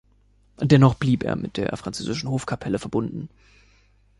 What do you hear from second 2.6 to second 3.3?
verbunden.